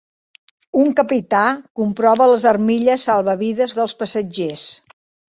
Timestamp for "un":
0.83-0.87